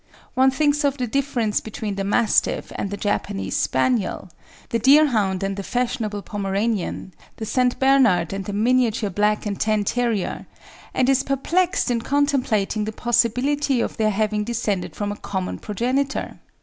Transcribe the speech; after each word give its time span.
One 0.33 0.49
thinks 0.49 0.83
of 0.83 0.97
the 0.97 1.05
difference 1.05 1.59
between 1.61 1.93
the 1.93 2.03
Mastiff 2.03 2.71
and 2.75 2.89
the 2.89 2.97
Japanese 2.97 3.55
Spaniel, 3.55 4.31
the 4.69 4.79
Deerhound 4.79 5.43
and 5.43 5.55
the 5.55 5.61
fashionable 5.61 6.23
Pomeranian, 6.23 7.13
the 7.35 7.45
St. 7.45 7.77
Bernard 7.77 8.33
and 8.33 8.45
the 8.45 8.51
Miniature 8.51 9.11
Black 9.11 9.45
and 9.45 9.59
Tan 9.59 9.83
Terrier, 9.83 10.47
and 10.95 11.07
is 11.07 11.21
perplexed 11.21 11.91
in 11.91 12.01
contemplating 12.01 12.85
the 12.85 12.91
possibility 12.91 13.79
of 13.79 13.97
their 13.97 14.09
having 14.09 14.43
descended 14.43 14.95
from 14.95 15.11
a 15.11 15.15
common 15.17 15.59
progenitor. 15.59 16.39